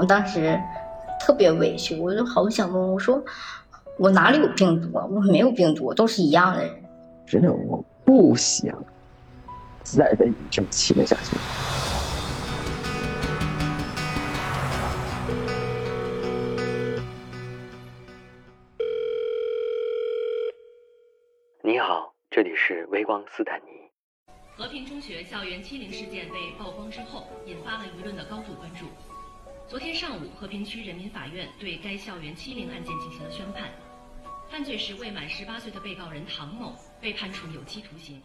[0.00, 0.58] 我当时
[1.20, 3.22] 特别委屈，我就好想问，我说
[3.98, 5.04] 我哪里有病毒啊？
[5.04, 6.72] 我没有病毒，都是一样的人。
[7.26, 8.74] 真的，我不想
[9.82, 11.36] 再被你这么欺骗下去。
[21.62, 23.66] 你好，这里是微光斯坦尼。
[24.56, 28.86] 和平中学校园欺凌事件被曝光之后，引发了舆论的高度关注。
[29.70, 33.70] 昨天上午，和平区人民法院对该校园欺凌案件进行了宣判。
[34.50, 38.20] 犯罪时未满十八岁的被告人唐某被判处有期徒刑。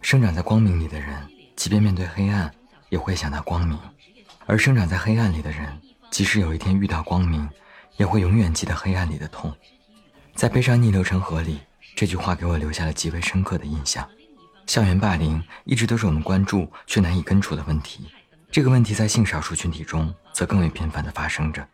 [0.00, 2.50] 生长在光明里的人，即便面对黑暗，
[2.88, 3.76] 也会想到光明；
[4.46, 5.78] 而生长在黑暗里的人，
[6.10, 7.46] 即使有一天遇到光明，
[7.98, 9.54] 也会永远记得黑暗里的痛。
[10.34, 11.60] 在悲伤逆流成河里，
[11.94, 14.08] 这句话给我留下了极为深刻的印象。
[14.66, 18.06] 校园霸凌一直都是我们关注却难以根除的问题，
[18.50, 21.66] 这个问题在性少数群体中则更为频繁地发生着。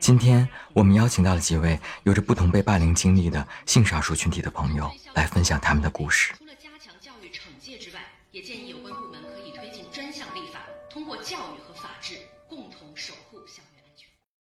[0.00, 6.34] 今天我们邀请到了几位有着不同被霸凌经历的性少数群体的朋友，来分享他们的故事。
[6.36, 8.00] 除了加强教育惩戒之外，
[8.32, 12.16] 也建议有关部门可以推进专项立法，通过教育和法治
[12.48, 14.08] 共同守护校园安全。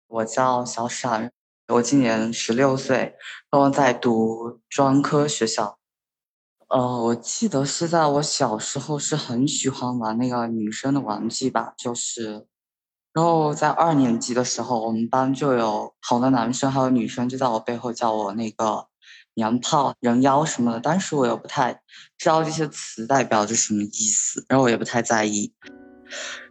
[0.07, 1.29] 我叫小闪，
[1.67, 3.15] 我今年十六岁，
[3.51, 5.78] 然后在读专科学校。
[6.69, 12.47] 呃，我记得是在我小时候是很喜欢玩那个女生的玩具吧，就是。
[13.11, 18.85] 然后在二年级的时候，我们班就有好多男生还有女生就在我背后叫我那个
[19.33, 21.81] 娘炮、人妖什么的，当时我又不太
[22.19, 25.51] 知道这些词代表着什么意思，然后我也不太在意。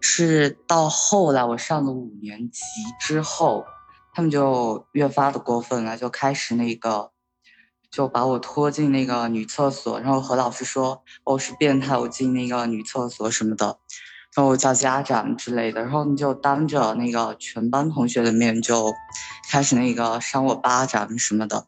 [0.01, 2.61] 是到后来我上了五年级
[3.01, 3.65] 之后，
[4.13, 7.13] 他们就越发的过分了，就开始那个
[7.91, 13.78] 就把我拖进那个女厕所，然后和老师说我是变态，我进那个女厕所什么的。
[14.36, 18.92] 然后我叫家长之类的，然后你就当着那个全班同学的面就
[19.50, 21.66] 开始那个扇我巴掌什么的。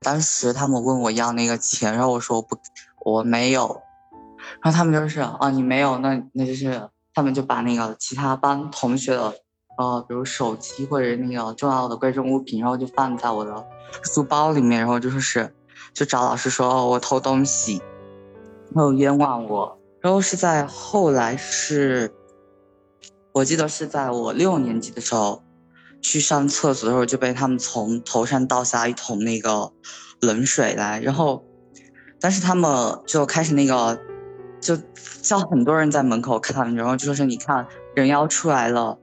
[0.00, 2.56] 当时他们问我要那个钱，然后我说我不，
[3.04, 3.82] 我没有。
[4.62, 9.34] 然后他们就是啊，你没有，那那就是他们就把那个其他班同学的
[9.78, 13.64] 呃，比如手机或者那个重要的贵重物品，然后就放在我的
[14.02, 15.54] 书包里面，然后就说是
[15.94, 17.80] 就找老师说我偷东西，
[18.74, 19.78] 然后冤枉我。
[20.00, 22.12] 然后是在后来是，
[23.32, 25.42] 我记得是在我六年级的时候，
[26.02, 29.72] 去上厕所的时候就被他们从头上倒下一桶那个
[30.20, 31.44] 冷水来，然后，
[32.20, 33.96] 但是他们就开始那个，
[34.60, 34.76] 就
[35.22, 38.98] 叫很多人在门口看，然后就说是你看人妖出来了，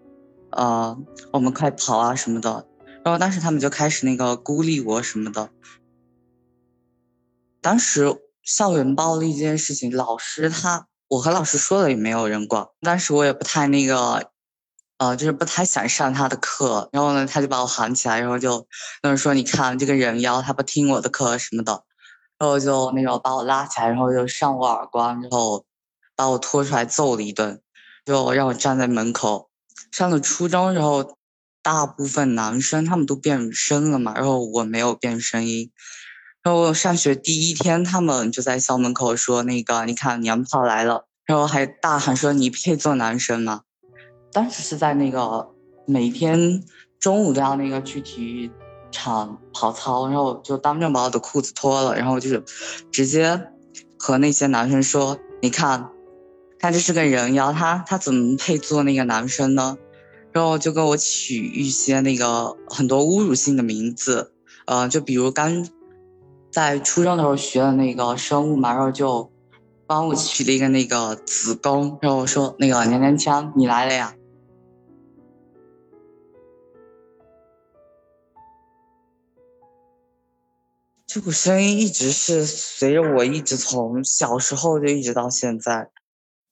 [0.51, 0.97] 呃，
[1.31, 2.67] 我们快跑啊什么的，
[3.03, 5.49] 然后当时他们就开始那个孤立我什么的，
[7.61, 10.87] 当时校园暴力这件事情，老师他。
[11.09, 14.29] 我和老师说了也没有人管，当时我也不太那个，
[14.99, 16.87] 呃，就是不太想上他的课。
[16.93, 18.67] 然后呢，他就把我喊起来，然后就，
[19.01, 21.83] 那说你看这个人妖，他不听我的课什么的，
[22.37, 25.65] 然后就那种把我拉起来，然后就扇我耳光，然后
[26.15, 27.59] 把我拖出来揍了一顿，
[28.05, 29.48] 就让我站在门口。
[29.91, 31.15] 上了初中，然后
[31.61, 35.71] 大部分男生他们都变声了嘛，然后我没有变声音。
[36.41, 43.61] 然后上学第一天，他们就在校门口说：“那个，你看娘炮来了。”然后还大喊说：“你配做男生吗？”
[44.31, 45.49] 当时是在那个
[45.85, 46.63] 每天
[46.99, 48.49] 中午都要那个去体育
[48.89, 52.43] 场跑操，然后就当众把我的裤子脱了，然后就是
[52.89, 53.47] 直接
[53.97, 55.89] 和那些男生说：“你看，
[56.59, 59.77] 他这是个人妖，他他怎么配做那个男生呢？”
[60.31, 64.33] 然后就给我取一些那个很多侮辱性的名字，
[64.65, 65.67] 呃，就比如刚。
[66.51, 69.31] 在初中的时候学的那个生物嘛，然后就
[69.85, 74.15] 帮我取了一个那个子宫，然后说那个娘娘腔你来了呀。
[81.05, 85.91] 这股声音一直是随着我，一直从小时候就一直到现在。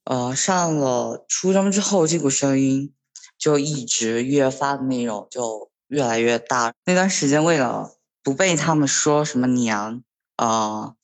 [0.09, 2.93] 呃，上了初中之后，这股声音
[3.37, 6.73] 就一直越发的那种就越来越大。
[6.85, 7.93] 那段时间为了。
[8.23, 10.03] 不被他们说什么娘
[10.35, 10.95] 啊，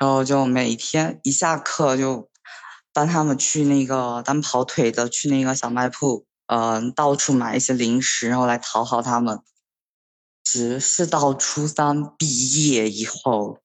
[0.00, 2.30] 然后就每天一下课就
[2.90, 9.40] 帮他们去那个当跑腿的，去那个小卖铺，嗯，到处买一些零食，然后来讨好他们。
[10.42, 13.58] 只是到初三毕业以后，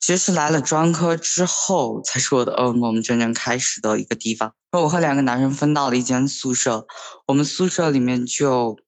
[0.00, 4.52] 其实是来了专科之后，才是我的噩梦真正开始的一个地方。
[4.72, 6.86] 我和两个男生分到了一间宿舍，
[7.26, 8.78] 我们宿舍里面就。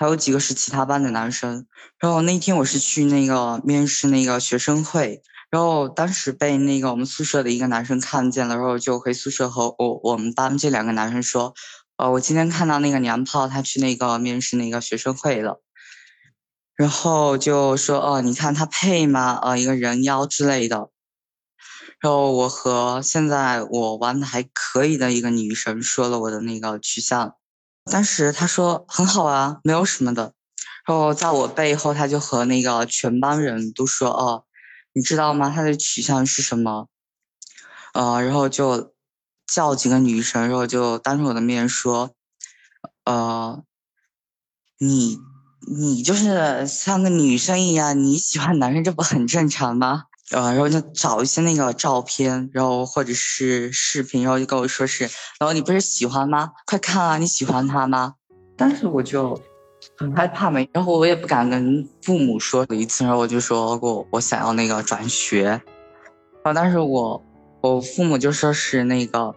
[0.00, 1.66] 还有几个是其他班的男生，
[1.98, 5.20] 然后那天我是去那个面试那个学生会，
[5.50, 11.52] 然后当时被那个我们宿舍的一个男生看见了，然后就回宿舍和我我们班这两个男生说，
[11.96, 15.60] 呃，我今天看到那个娘炮他去那个面试那个学生会了，
[16.78, 19.36] 然后就说哦，你看他配吗？
[19.42, 20.90] 呃，一个人妖之类的。
[21.98, 27.34] 然后我和现在我玩的还可以的一个女生说了我的那个取向，
[27.90, 30.34] 当时她说很好啊，没有什么的。
[30.86, 34.44] 然后在我背后，他就和那个全班人都说哦，
[34.92, 35.50] 你知道吗？
[35.50, 36.86] 他的取向是什么？
[37.92, 38.94] 呃，然后就
[39.48, 42.14] 叫几个女生，然后就当着我的面说，
[43.04, 43.64] 呃，
[44.78, 45.18] 你
[45.66, 50.04] 你就是像个女生一样，你喜欢男生，这不很正常吗？
[50.30, 55.04] 呃，然后就找一些那个照片，然后或者是视频，然后就跟我说是，
[55.40, 56.52] 然后你不是喜欢吗？
[56.66, 58.14] 快看啊，你喜欢他吗？
[58.56, 59.40] 但是我就
[59.96, 65.60] 很害怕嘛，然后我也不敢跟父母说了一次，然后我就说过我想要那个转学，然
[66.44, 67.24] 后但是我
[67.62, 69.34] 我父母就说是那个，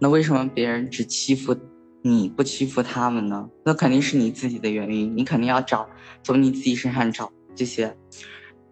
[0.00, 1.56] 那为什么别人只欺负
[2.02, 3.48] 你不欺负他们呢？
[3.64, 5.88] 那肯定是你自己的原因，你肯定要找
[6.22, 7.84] 从你自己身上找这些。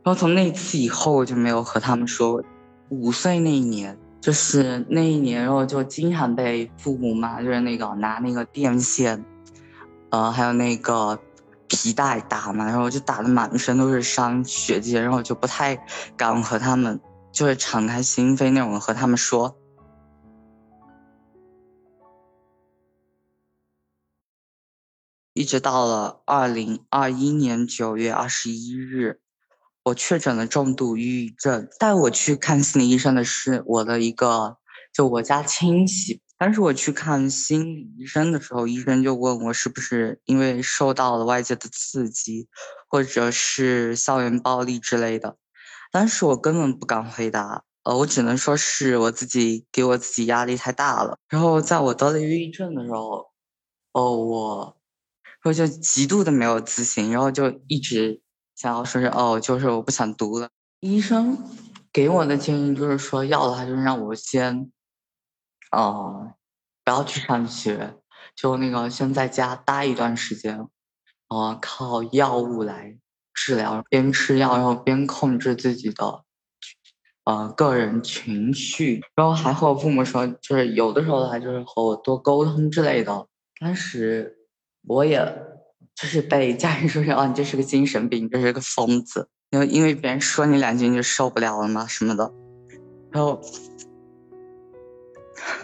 [0.03, 2.43] 然后从那次以后，我就没有和他们说。
[2.88, 9.25] 五岁那一年，就是那一年，然后就经常被父母骂，就是那个拿那个电线，
[10.11, 11.17] 呃，还有那个
[11.69, 15.79] 皮带打嘛，然后就打的满身都是伤，血迹，然后就不太
[16.17, 17.00] 敢和他们，
[17.31, 19.55] 就是敞开心扉那种和他们说。
[25.32, 29.21] 一直到了二零二一年九月二十一日。
[29.85, 34.59] 我确诊了重度抑郁症，带我去看心理医生的是我的一个，
[34.93, 36.21] 就我家亲戚。
[36.37, 42.49] 当时我去看心理医生的时候，医生就问我是不是因为受到了外界的刺激，
[42.88, 45.37] 或者是校园暴力之类的。
[45.91, 51.19] 当时我根本不敢回答，呃，我只能说是我自己给我自己压力太大了。
[51.29, 53.27] 然后在我得了抑郁症的时候，
[53.93, 54.80] 哦，我，
[55.44, 58.20] 我就极度的没有自信，然后就一直。
[58.56, 60.50] 想要说是哦，就是我不想读了。
[60.81, 61.38] 医生
[61.90, 64.70] 给我的建议就是说，要的话就是让我先，
[65.72, 66.34] 哦，
[66.84, 67.94] 不要去上学，
[68.37, 70.69] 就那个先在家待一段时间，
[71.28, 72.98] 呃，靠药物来
[73.32, 76.25] 治疗，边吃药然后边控制自己的，
[77.25, 83.26] 呃，个人情绪，然后还和我父母说，就是有的时候的话就是和我多沟通之类的。
[83.58, 84.36] 当时
[84.87, 85.50] 我也。
[85.97, 89.29] 就是被家人说是哦，你这是个精神病，这是个疯子。
[89.50, 91.87] 然后因为别人说你两句你就受不了了吗？
[91.87, 92.32] 什么的。
[93.11, 93.38] 然后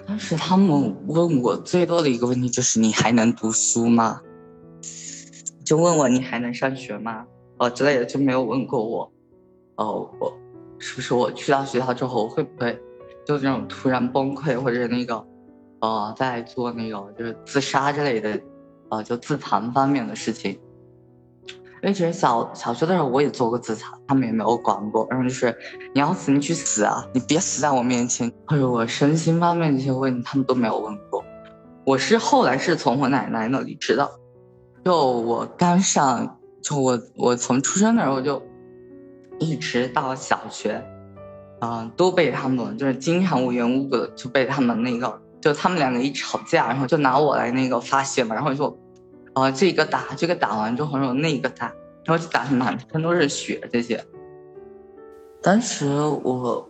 [0.07, 4.21] 当时他们问我最多的一个问题就是你还能读书吗？
[5.65, 7.25] 就问我你还能上学吗？
[7.57, 9.11] 哦之类的就没有问过我。
[9.77, 10.39] 哦，我
[10.79, 12.79] 是不是我去到学校之后我会不会
[13.25, 15.27] 就这种突然崩溃或者那个
[15.81, 18.39] 呃在做那个就是自杀之类的。
[18.89, 20.53] 呃，就自残方面的事情，
[21.83, 25.07] 因为其实小小学的时候我也做过自残，他们也没有管过。
[25.11, 25.57] 然后就是
[25.95, 28.33] 你要死你去死啊，你别死在我面前。
[28.47, 31.25] 或者我身心方面这些问题，他们都没有问过。
[31.85, 34.11] 我是后来是从我奶奶那里知道，
[34.85, 38.43] 就我刚上，就我我从出生的时候就
[39.39, 40.85] 一直到小学，
[41.61, 45.21] 嗯，都被他们就是经常无缘无故的就被他们那个。
[45.47, 48.77] 就他们两个一吵架，然后就拿我来那个发泄嘛，然后就，
[49.35, 51.67] 呃，这个打，这个打完之后，然后那个打，
[52.05, 54.05] 然后就打的满身都是血这些。
[55.41, 55.87] 当时
[56.25, 56.69] 我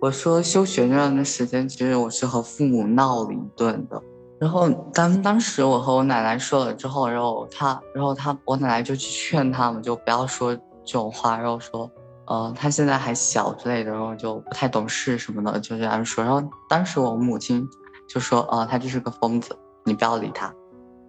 [0.00, 4.02] 我说休学那段时间，其实我是和父母闹了一顿的。
[4.40, 10.62] 然后当当时我和我奶奶说了之后，然后他，然后他我奶奶就去劝他们，就不要说这
[10.98, 11.88] 种话，然后说，
[12.26, 16.24] 呃，他现在还小之类的，然后就不太懂事什么的，就这样说。
[16.24, 17.64] 然后当时我母亲。
[18.08, 20.54] 就说啊，他就是个疯子，你不要理他，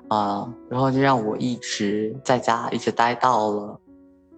[0.07, 3.79] 啊，然后就让我一直在家，一直待到了，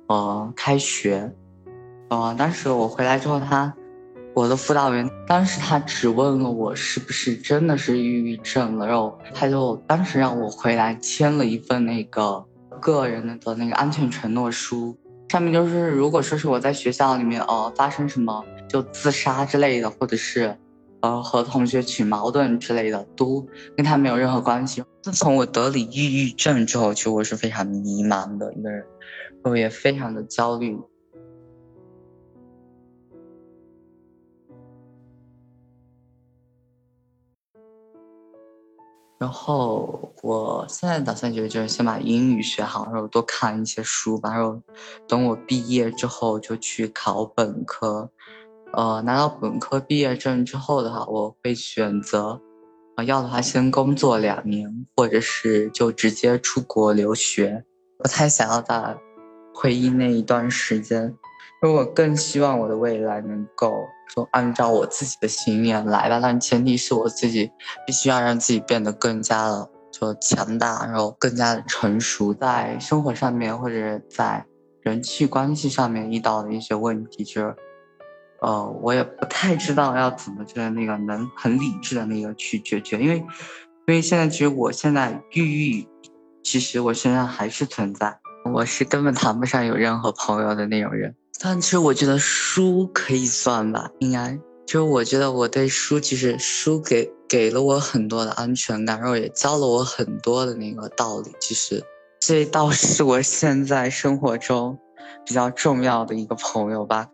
[0.08, 1.34] 呃，开学，
[2.10, 3.74] 呃，当时我回来之后，他，
[4.34, 12.46] 我的辅导员当时他只问了我是不是真的是抑郁症了，然后他就当时让我回来签了一份那个
[12.82, 14.98] 个人的那个安全承诺书，
[15.30, 20.58] 上面就是如果说是我在学校里面呃发生什么就自杀之类的，或者是。
[21.02, 24.84] 呃，和同学起矛盾之类的，都跟他没有任何关系。
[25.02, 28.86] 自从我得了抑郁症之后，其实我是非常迷茫的一个人，
[29.44, 30.78] 我也非常的焦虑。
[39.20, 44.62] 然后我现在打算就是先把英语学好，然后多看一些书吧，然后
[45.08, 48.10] 等我毕业之后就去考本科。
[48.74, 52.40] 呃，拿到本科毕业证之后的话，我会选择，
[53.06, 57.66] 要的话先工作两年，或者是就直接出国留学。
[57.98, 58.96] 不太想要在
[59.54, 61.04] 回忆那一段时间，
[61.64, 63.86] 因为我更希望我的未来能够
[64.16, 66.20] 就按照我自己的信念来吧。
[66.22, 67.52] 但前提是我自己
[67.88, 74.46] 必须要让自己变得更加的就强大，然后更加的成熟，在生活上面或者在
[74.82, 77.56] 人际关系上面遇到的一些问题，就是。
[78.42, 83.26] 呃，我也不太知道要怎么就是那个能很理智的那个去解决，因为，因
[83.88, 85.88] 为现在其实我现在抑郁，
[86.44, 88.18] 其实我身上还是存在，
[88.54, 91.14] 我是根本谈不上有任何朋友的那种人。
[91.42, 101.32] 但其实我觉得书可以算吧，应该就是我觉得我对书其实书给给了我很多的安全感，然后也教了我很多的那个道理。
[101.40, 101.84] 其实
[102.22, 104.78] 这倒是我现在生活中
[105.26, 107.08] 比较重要的一个朋友吧。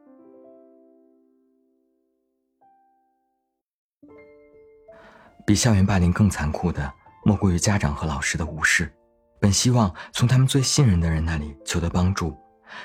[5.45, 6.91] 比校园霸凌更残酷的，
[7.23, 8.91] 莫过于家长和老师的无视。
[9.39, 12.35] 本希望从他们最信任的人那里求得帮助，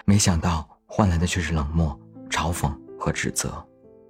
[0.04, 1.98] 没想到换来的却是冷漠、
[2.28, 3.66] 嘲讽和指责。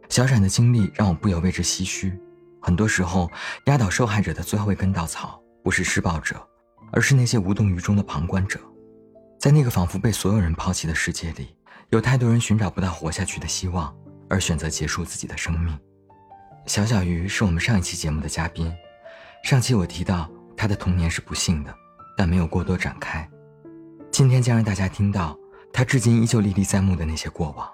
[0.08, 2.18] 小闪的经历让我不由为之唏嘘。
[2.60, 3.30] 很多时候，
[3.66, 6.44] 压倒受害者的最后一根稻草，不是施暴者，
[6.90, 8.58] 而是那些无动于衷的旁观者。
[9.38, 11.54] 在那个仿佛被所有人抛弃的世界里，
[11.90, 13.94] 有太多人寻找不到活下去的希望，
[14.28, 15.78] 而选择结束自己的生命。
[16.66, 18.72] 小小鱼是我们上一期节目的嘉宾，
[19.42, 21.74] 上期我提到他的童年是不幸的，
[22.16, 23.28] 但没有过多展开。
[24.10, 25.36] 今天将让大家听到
[25.72, 27.66] 他至今依旧历历在目的那些过往。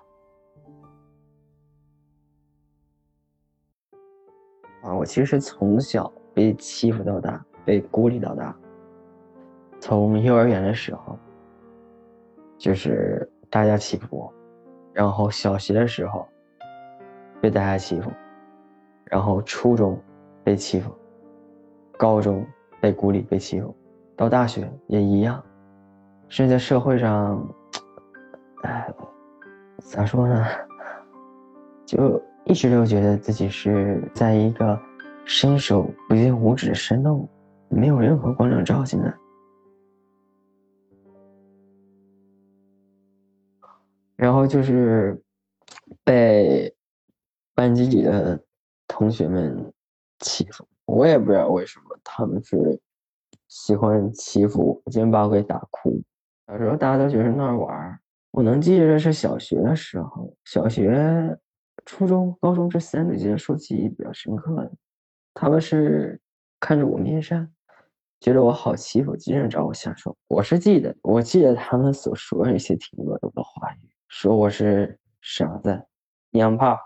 [4.83, 8.57] 啊，我其实从小被欺负到大，被孤立到大。
[9.79, 11.19] 从幼儿园的时候，
[12.57, 14.33] 就是大家欺负我，
[14.95, 16.27] 然后小学的时候
[17.43, 18.11] 被大家欺负。
[19.07, 19.97] 然后初中
[20.43, 20.93] 被欺负，
[21.97, 22.45] 高中
[22.81, 23.75] 被孤立被欺负，
[24.17, 25.43] 到大学也一样。
[26.29, 27.49] 甚至在社会上，
[28.63, 28.93] 哎，
[29.79, 30.45] 咋说呢？
[31.85, 34.77] 就一直都觉得自己是在一个
[35.25, 37.29] 伸手不见五指的山洞，
[37.69, 39.15] 没有任何光亮照进来。
[44.17, 45.23] 然后就是
[46.03, 46.75] 被
[47.55, 48.43] 班级里的。
[48.87, 49.73] 同学们
[50.21, 52.81] 欺负我，也不知道为什么，他们是
[53.49, 56.03] 喜欢欺负我，经常把我给打哭。
[56.47, 57.99] 小时候大家都觉得那玩儿
[58.31, 61.37] 我能记得是小学的时候，小学、
[61.85, 64.71] 初中、高中这三个阶说记忆比较深刻的，
[65.35, 66.21] 他们是
[66.61, 67.51] 看着我面善，
[68.21, 70.17] 觉得我好欺负，经常找我下手。
[70.29, 75.87] 我是记得，我记得他们所说的一些挺恶毒的话语，说我是傻子、
[76.31, 76.79] 娘炮。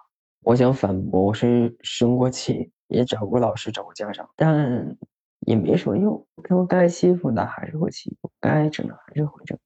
[0.42, 4.96] 我想反驳，我是生过气，也找过老师，找过家长，但
[5.40, 6.26] 也没什么用。
[6.48, 9.56] 我该欺负的还是会欺负，该整的还是会整。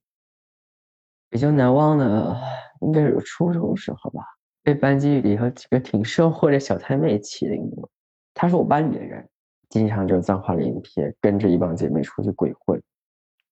[1.29, 2.37] 比较难忘的
[2.81, 4.21] 应该是初中时候吧，
[4.63, 7.89] 被班级里头几个挺社会的小太妹欺凌过。
[8.33, 9.27] 她是我班里的人，
[9.69, 12.81] 经常就脏话连篇，跟着一帮姐妹出去鬼混，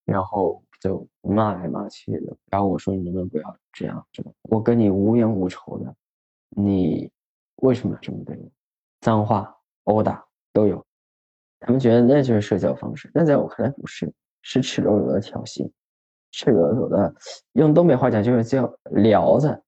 [0.04, 2.36] 然后就骂来骂去的。
[2.52, 4.06] 然后我说：“你能不能不要这样？
[4.44, 5.96] 我跟你无冤无仇的。”
[6.56, 7.10] 你
[7.58, 8.52] 为什么要这么对我？
[9.02, 10.82] 脏话、殴打都有，
[11.60, 15.70] 他们觉得那就是社交方式，但在我看来不是，是赤裸裸的挑衅，
[16.32, 17.14] 赤裸裸的，
[17.52, 19.62] 用东北话讲就是叫撩子，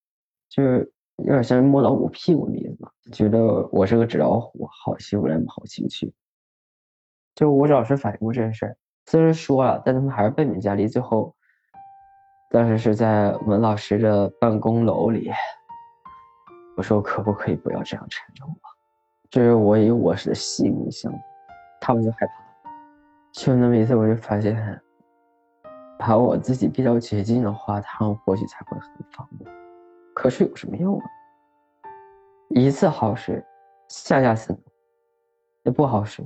[0.48, 6.14] 就是有点像摸老虎屁股的意思嘛，觉得我是个纸老虎，好欺负来好情趣。
[7.36, 11.36] 就我老师反映过这件事儿，虽然说了，但他们还是背面加厉，最后
[12.50, 15.30] 当时是在我们老师的办公楼里。
[16.76, 18.54] 我说可不可以不要这样缠着我？
[19.30, 21.18] 这是我以我是的性命相抵，
[21.82, 22.34] 他们就害怕。
[23.34, 24.82] 就那么一次，我就发现，
[25.98, 29.46] 把我自己逼到绝境的话，他们或许才会很放我。
[30.14, 31.06] 可是有什么用啊？
[32.50, 33.44] 一次好使，
[33.90, 34.58] 下下次
[35.64, 36.22] 也不好使。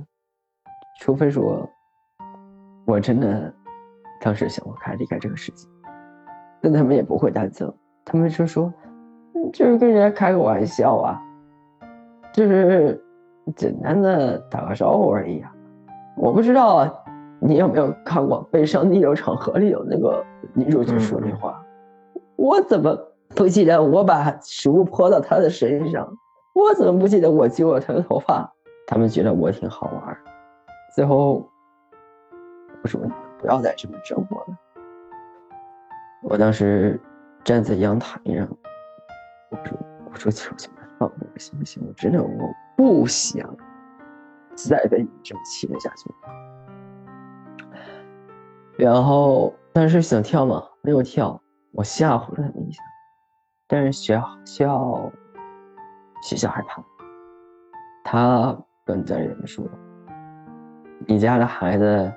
[1.00, 1.68] 除非说，
[2.86, 3.52] 我真的
[4.20, 5.68] 当时想不开离开这个世界，
[6.60, 7.72] 但他们也不会担责，
[8.04, 8.72] 他们就说。
[9.52, 11.20] 就是跟人家开个玩笑啊，
[12.32, 13.02] 就是
[13.56, 15.52] 简单的打个招呼而已啊。
[16.16, 17.04] 我不知道
[17.40, 21.60] 你有没有看过《悲伤逆流成河》里有那个女主角说那话，
[22.36, 22.96] 我怎么
[23.30, 26.06] 不记得我把食物泼到她的身上？
[26.52, 28.52] 我怎么不记得我揪了她的头发？
[28.86, 30.16] 他们觉得我挺好玩，
[30.94, 31.48] 最后
[32.82, 33.00] 我说
[33.38, 34.56] 不要再这么折磨了。
[36.22, 37.00] 我当时
[37.42, 38.46] 站在阳台上。
[39.50, 39.78] 我说，
[40.10, 41.82] 我说求求你放过我行不行？
[41.86, 42.28] 我真的我
[42.76, 43.44] 不想
[44.54, 46.16] 再被你这么欺负下去了。
[48.78, 51.40] 然后但是想跳嘛，没有跳，
[51.72, 52.82] 我吓唬了他们一下，
[53.66, 54.14] 但是学
[54.46, 55.12] 校
[56.22, 56.82] 学校害怕，
[58.04, 59.64] 他跟责任人说
[61.06, 62.12] ：“你家的孩子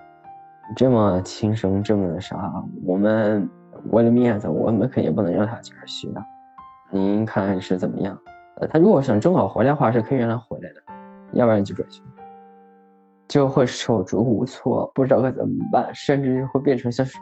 [0.75, 3.49] 这么轻生，这么的啥，我们
[3.91, 6.09] 为了面子，我们肯定不能让他继续学。
[6.93, 8.17] 您看是怎么样？
[8.57, 10.83] 呃，他如果想正好回来的话，是可以让他回来的，
[11.33, 12.01] 要不然就转学。”
[13.27, 17.17] 就会手足无措，不知道该怎么办，甚至会变成像是，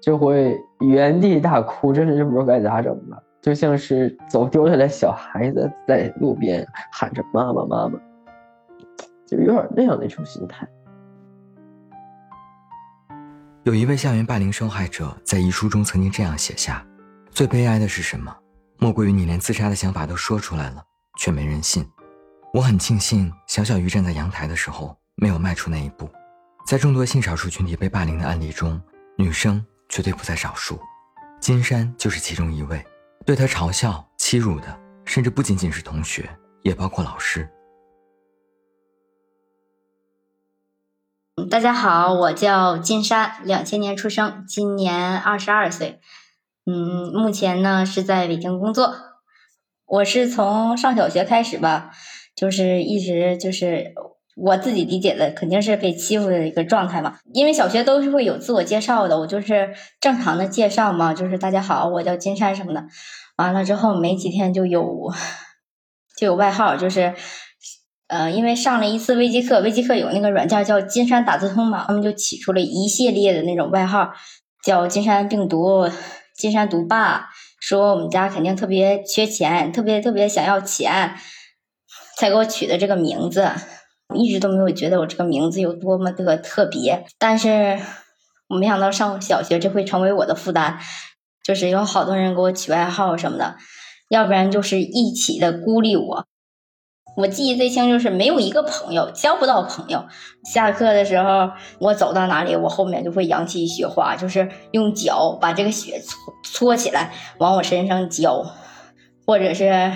[0.00, 8.00] 就会原地大哭，真的是不知道该咋整了，就像是走丢了的小孩子在路边喊着妈妈妈妈，
[9.26, 10.66] 就有点那样的一种心态。
[13.62, 16.84] 有一位校园霸凌受害者在遗书中曾经这样写下
[17.32, 18.36] ：“最悲哀的是什么？
[18.78, 20.84] 莫过于你连自杀的想法都说出来了，
[21.18, 21.88] 却没人信。”
[22.52, 26.10] 我很庆幸，小小鱼站在阳台的时候没有迈出那一步。
[26.66, 28.78] 在众多性少数群体被霸凌的案例中，
[29.16, 30.78] 女生绝对不在少数。
[31.40, 32.84] 金山就是其中一位。
[33.24, 36.28] 对他嘲笑、欺辱的，甚至不仅仅是同学，
[36.62, 37.48] 也包括老师。
[41.48, 46.00] 大家好，我叫金山，两千年出生，今年二十二岁。
[46.64, 48.94] 嗯，目前呢是在北京工作。
[49.86, 51.90] 我是从上小学开始吧。
[52.34, 53.92] 就是一直就是
[54.34, 57.18] 我自己理解的，肯定是被欺负的一个状态嘛。
[57.34, 62.82] 因为小学都是会有自我介绍的，我就是正常的介绍嘛，就是大家好，我叫金山什么的。
[63.36, 65.12] 完了之后没几天就有
[66.16, 67.14] 就有外号，就是
[68.08, 74.10] 呃，因为上了一次微机课，微机课有那个软件叫金山打字通嘛，他们就起出了一系列的那种外号，
[74.64, 75.86] 叫金山病毒、
[76.42, 77.28] 金山毒霸，
[77.60, 81.14] 说我们家肯定特别缺钱，特别特别想要钱。
[82.18, 83.48] 才给我取的这个名字，
[84.12, 87.06] 一直都没有觉得我这个名字有多么的特别。
[87.16, 87.78] 但是
[88.48, 90.80] 我没想到上小学这会成为我的负担，
[91.44, 93.54] 就是有好多人给我取外号什么的，
[94.08, 96.26] 要不然就是一起的孤立我。
[97.16, 100.04] 我记忆最清就是没有一个朋友，交不到朋友。
[100.44, 108.46] 下课的时候，我走到哪里，我后面就会扬起雪花，就是用脚把这个雪搓搓起来往我身上浇，
[109.26, 109.92] 或者是。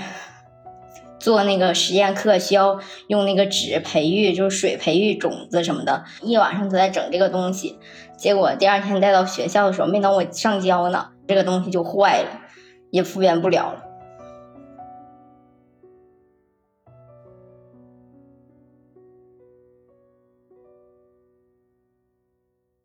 [1.18, 7.78] 做那个实验课需要用那个纸培育，就是水培育种子什么的，一晚上都在整这个东西。
[8.16, 12.28] 结果第二天带到学校的时候，没等我上交呢，这个东西就坏了，
[12.90, 13.85] 也复原不了了。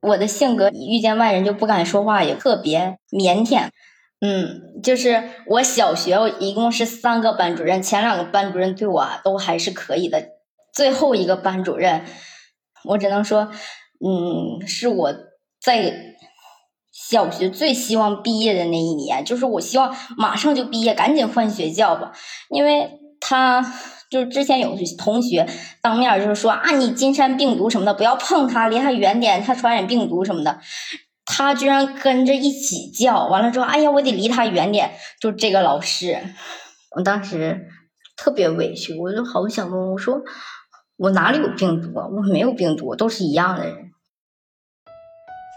[0.01, 3.69] 我的性格遇见外人就不敢说话，也特别腼腆。
[4.19, 10.23] 嗯，就是我小学一共是三个班主任，前两个班主任对我都还是可以的，
[10.73, 12.05] 最后一个班主任，
[12.83, 13.51] 我只能说，
[13.99, 15.13] 嗯，是我
[15.59, 16.15] 在
[16.91, 22.11] 小学最希望毕业的那一年，就是我希望马上就毕业，赶紧换学校吧，
[22.49, 23.73] 因为他
[24.11, 25.47] 就是之前有同学
[25.81, 30.59] 当面就是说啊，你金山病毒什么的，不要碰他，离他远点，他传染病毒什么的。
[31.23, 34.91] 他居然跟着一起叫，完了之后，哎呀，我得离他远点。
[35.21, 36.19] 就这个老师，
[36.93, 37.69] 我当时
[38.17, 40.21] 特别委屈，我就好想问，我说
[40.97, 42.05] 我哪里有病毒啊？
[42.07, 43.91] 我没有病毒，都是一样的人。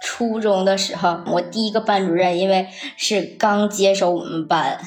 [0.01, 4.79] 初中的时候，我第一个班主任因为是刚接手我们班，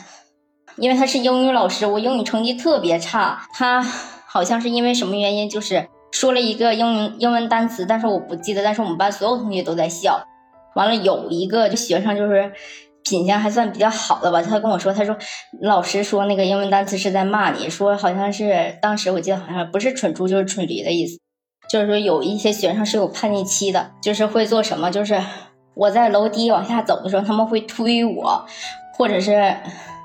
[0.78, 3.82] 因为他是英语老师，我英语成绩特别差，他
[4.26, 10.24] 好像是因为什么原因，就是说了一个英英文单词，但是我不记得，但是我们班所有同学都在笑。
[10.76, 12.52] 完了，有一个就学生就是
[13.04, 15.18] 品行还算比较好的吧，他跟我说，他说
[15.62, 21.18] 老师说那个英文单词是在骂你，说好像是当时我记得好像不是蠢猪就是蠢驴的意思，
[21.68, 25.20] 就是说有一些学生是有叛逆期的，就是会做什么，就是
[25.74, 28.46] 我在楼梯往下走的时候，他们会推我，
[28.96, 29.56] 或者是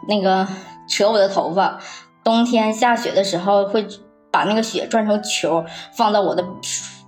[0.09, 0.47] 那个
[0.89, 1.79] 扯我的头发，
[2.25, 3.87] 冬天下雪的时候会
[4.31, 6.45] 把那个雪转成球放到我的。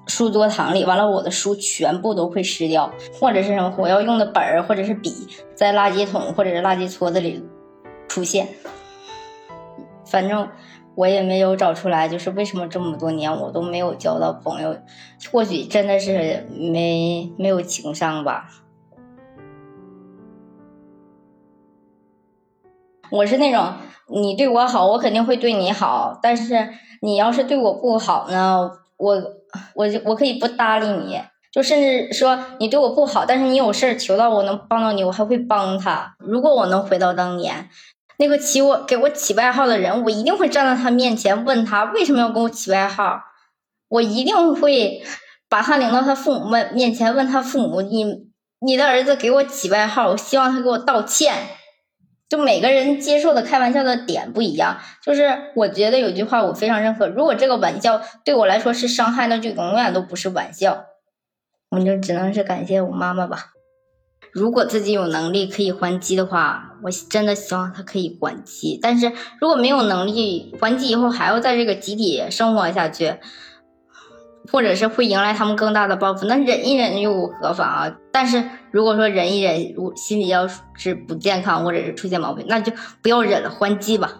[0.06, 5.10] 书桌堂里，完了我的书全部都会湿掉，或者是什么我要用的本儿或者是笔，
[5.54, 7.42] 在垃圾桶或者是垃圾撮子里
[8.06, 8.46] 出现。
[10.04, 10.46] 反正
[10.94, 14.76] 我也没有找出来，就是为什么这么多年我都没有交到朋友，
[15.32, 18.50] 或许真的是没没有情商吧。
[23.14, 23.72] 我是那种
[24.08, 26.68] 你对我好，我肯定会对你好，但是
[27.00, 29.22] 你要是对我不好呢，我。
[29.76, 31.20] 我就我可以不搭理你，
[31.52, 36.16] 就甚至说你对我不好，但是你有事儿求到我能帮到你，我还会帮他。
[36.18, 37.68] 如果我能回到当年，
[38.18, 43.20] 那个起我给我起外号的人，我一定会站在他面前问他为什么要给我起外号，
[43.90, 45.04] 我一定会
[45.48, 48.04] 把他领到他父母面面前问他父母，你
[48.58, 51.32] 你的儿子给我起外号，我希望他给我道歉。
[52.28, 60.86] 就每个人接受的开玩笑的点不一样，就是我觉得有句话我非常认可，如果这个玩笑对我来说是伤害，那就永远都不是玩笑。
[61.70, 63.50] 我就只能是感谢我妈妈吧。
[64.32, 68.78] 如果自己有能力可以还击的话，我真的希望他可以还击。
[68.82, 73.14] 但是如果没有能力还击，以后还要在这个集体生活下去，
[74.50, 77.96] 或者是会迎来他们更大的报复，那忍一忍又何妨啊？
[78.12, 78.42] 但是
[78.74, 84.16] 如果说忍一忍，如心里要是不健康或者是出现毛病，那就不要忍了，还击吧。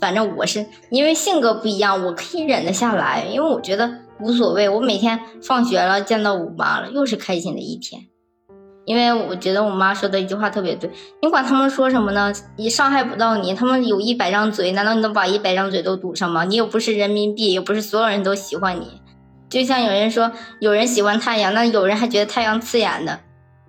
[0.00, 3.88] 反正我是因为性格不一样，我可以忍得下来，因为我觉得
[4.18, 4.68] 无所谓。
[4.68, 8.02] 我每天放学了见到我妈了，又是开心的一天。
[8.86, 10.90] 因为我觉得我妈说的一句话特别对，
[11.22, 12.32] 你管他们说什么呢？
[12.56, 13.54] 你伤害不到你。
[13.54, 16.42] 他们有一百张嘴，难道你能把一百张嘴都堵上吗？
[16.42, 19.00] 你又不是人民币，又不是所有人都喜欢你。
[19.48, 23.20] 就像有人说，有人喜欢太阳，那有人还觉得太阳刺眼的，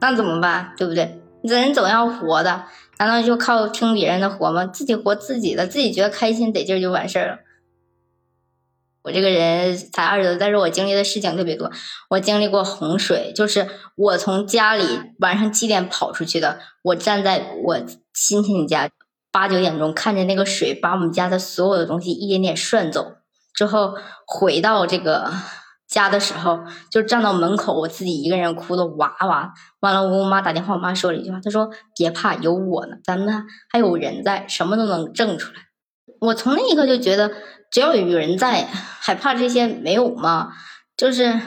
[0.04, 0.74] 那怎么办？
[0.76, 1.22] 对不对？
[1.44, 2.66] 人总要活的，
[3.00, 4.66] 难道就靠听别人的活吗？
[4.66, 7.38] 自己活自己的，自己觉得开心得劲就完事儿了。
[9.02, 11.72] 我这个人才二十多，但是我经历的事情特别多。
[12.10, 14.84] 我经历过洪水，就是我从家里
[15.20, 17.80] 晚上七点跑出去的，我站在我
[18.14, 18.90] 亲戚家
[19.32, 23.14] 八九点钟，看着那个水把我们家的所有的东西一点点涮走，
[23.54, 23.96] 之后
[24.28, 25.32] 回到这个
[25.94, 29.54] 家的时候，就站到门口，我自己一个人哭的哇哇。
[29.80, 35.60] 完了，我跟我妈打电话，我妈说了一句话，她说：“别怕，有我呢，咱们还有人在，什么都能挣出来。”
[36.20, 37.32] 我从那一刻就觉得。
[37.74, 38.68] 只要有人在，
[39.00, 40.54] 还怕这些没有吗？
[40.96, 41.40] 就是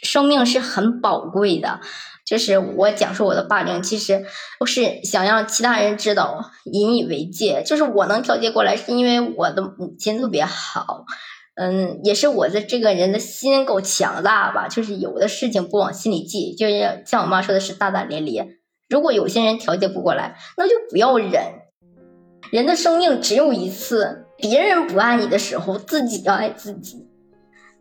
[0.00, 1.80] 生命是很宝贵的。
[2.24, 4.24] 就是我讲述我的霸凌，其实
[4.60, 7.64] 我是想让其他人知道，引以为戒。
[7.66, 11.04] 就是我能调节过来，是因为我的母亲特别好，
[11.60, 14.66] 嗯，也是我的这个人的心够强大吧。
[14.66, 18.48] 就是有的事情不往心里记，就是像我妈说的是大大咧咧。
[18.88, 21.42] 如果有些人调节不过来，那就不要忍。
[22.50, 24.24] 人的生命只有一次。
[24.38, 27.06] 别人不爱你的时候，自己要爱自己。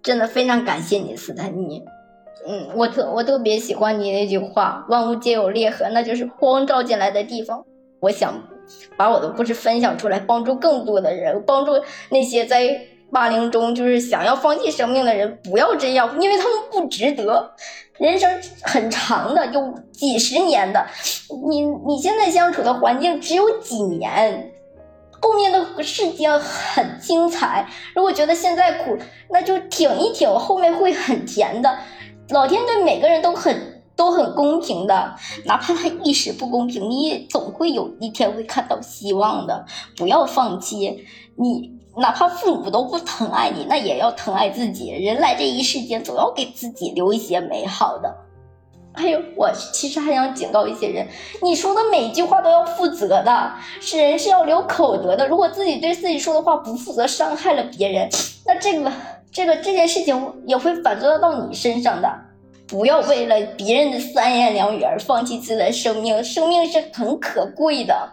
[0.03, 1.85] 真的非常感谢你，斯坦尼。
[2.45, 7.63] 嗯，我特我特别喜欢你那句话：“万物皆有裂痕，那就是光照进来的地方。”
[8.01, 8.43] 我想
[8.97, 11.71] 把我的故事分享出来，帮助更多的人，帮助
[12.09, 12.81] 那些在
[13.11, 17.51] 霸凌中就是想要放弃生命的人，不要这样，因为他们不值得。
[17.97, 20.85] 人生很长的，有几十年的，
[21.49, 24.51] 你你现在相处的环境只有几年。
[25.21, 28.97] 后面的世界很精彩，如果觉得现在苦，
[29.29, 31.77] 那就挺一挺，后面会很甜的。
[32.29, 39.65] 老天对每个人都很都很公平的，哪怕他一时不公平，你也总会有一天会看到希望的。
[39.97, 44.91] 不要放弃，你哪怕父母都不疼爱你，那也要疼爱自己。
[44.91, 48.15] 人来这一世间，总要给自己留一些美好的。
[48.93, 51.07] 还有，我其实还想警告一些人，
[51.41, 55.27] 你说的每一句话都要负责的，是人是要留口德的。
[55.27, 58.09] 如果自己对自己说的话不负责，伤害了别人，
[58.45, 58.91] 那这个
[59.31, 62.11] 这个这件事情也会反作用到你身上的。
[62.67, 68.09] 不要为了别人的三言两语而放弃自己的生命，生命是很可贵的。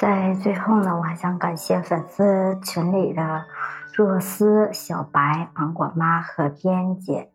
[0.00, 3.44] 在最后呢，我还想感谢粉丝群里的。
[3.92, 7.30] 若思、小白、芒果妈和边姐、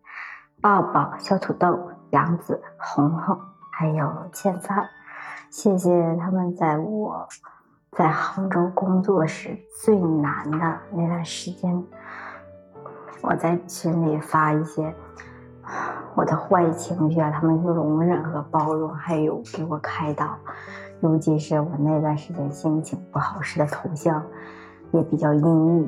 [0.61, 3.39] 抱抱、小土豆、杨子、红红，
[3.71, 4.89] 还有欠饭，
[5.51, 7.27] 谢谢他们在我
[7.91, 11.83] 在杭州工作时最难的那段时间，
[13.21, 14.91] 我在群里发一些
[16.15, 20.35] 我的坏情绪啊，他们就容忍和包容，还有给我开导，
[21.05, 24.25] 尤其是我那段时间心情不好时的头像
[24.91, 25.87] 也比较阴郁。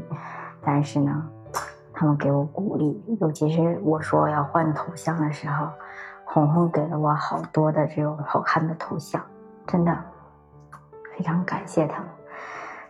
[0.61, 1.27] 但是呢，
[1.91, 5.69] 他们给我鼓励，尤其是我说要换头像的时候，
[6.23, 9.19] 红红给了我好多的这种好看的头像，
[9.65, 9.97] 真的
[11.17, 12.09] 非常感谢他们。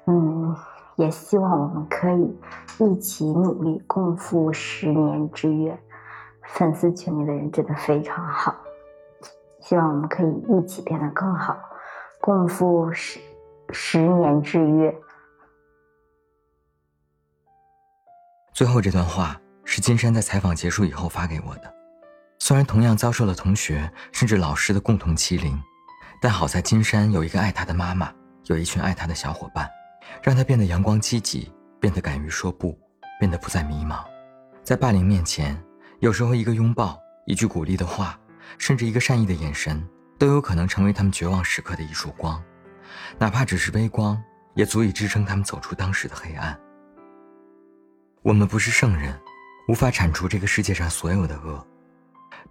[0.07, 0.55] 嗯，
[0.97, 2.37] 也希望我们可以
[2.79, 5.79] 一起努力，共赴十年之约。
[6.43, 8.53] 粉丝群里的人真的非常好，
[9.61, 11.55] 希望我们可以一起变得更好，
[12.27, 13.21] 共赴十
[13.71, 14.93] 十年之约。
[18.51, 21.73] 最后这段话是金山在采访结束以后发给我的。
[22.37, 25.57] 虽然同样遭受了同学甚至老师的共同欺凌，
[26.21, 28.13] 但好在金山有一个爱他的妈妈，
[28.47, 29.65] 有一群爱他的小伙伴，
[30.21, 32.77] 让他变得阳光积极，变得敢于说不，
[33.21, 34.03] 变得不再迷茫。
[34.65, 35.57] 在霸凌面前，
[35.99, 38.19] 有时候一个拥抱、一句鼓励的话，
[38.57, 39.81] 甚至一个善意的眼神，
[40.17, 42.41] 都有可能成为他们绝望时刻的一束光，
[43.19, 44.21] 哪怕只是微光，
[44.55, 46.57] 也足以支撑他们走出当时的黑暗。
[48.23, 49.17] 我们不是圣人，
[49.67, 51.65] 无法铲除这个世界上所有的恶，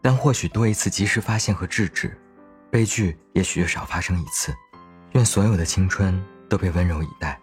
[0.01, 2.17] 但或许多一次及时发现和制止，
[2.71, 4.55] 悲剧也许就少发生一次。
[5.13, 7.39] 愿所有的青春都被温柔以待。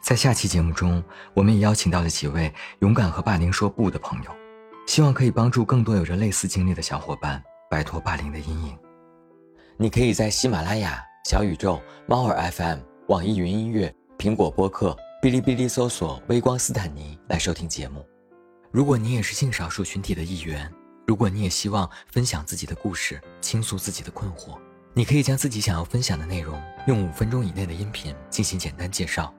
[0.00, 1.02] 在下期节目中，
[1.34, 4.30] 我们也邀请到了几位勇敢和霸凌说不的朋友，
[4.86, 8.78] 希望可以帮助更多有着类似经历的小伙伴摆脱霸凌的阴影。
[9.80, 14.90] 你可以在喜马拉雅、小宇宙、猫耳 FM、网易云音乐、苹果播客、
[15.22, 18.04] 哔哩哔哩搜索“微光斯坦尼”来收听节目。
[18.72, 20.68] 如果你也是性少数群体的一员，
[21.06, 24.58] 如果你也希望分享自己的故事，倾诉自己的困惑，
[24.94, 29.32] 你可以将自己想要分享的内容用五分钟以内的音频进行简单介绍。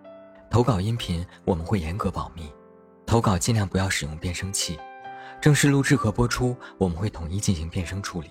[0.49, 2.49] 投稿音频我们会严格保密，
[3.05, 4.79] 投稿尽量不要使用变声器。
[5.41, 8.29] 正式录制和播出我们会统一进行变声处理。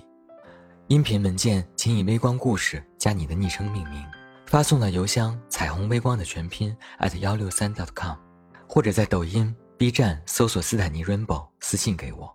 [0.88, 4.03] 音频文件请以“微光故事”加你的昵称命名，
[4.46, 8.16] 发送到邮箱“彩虹微光”的全拼 at 幺六三 dot .com，
[8.66, 12.35] 或者在抖音、B 站搜索“斯坦尼 Rainbow” 私信给我。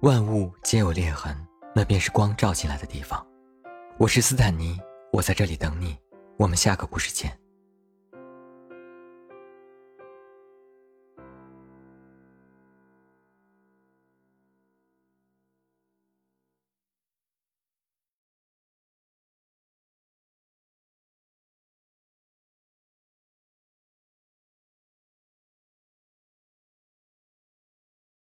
[0.00, 1.36] 万物皆有裂痕，
[1.74, 3.22] 那便是光照进来的地方。
[3.98, 4.80] 我是斯坦尼，
[5.12, 5.98] 我在这里等你。
[6.38, 7.39] 我们下个故事见。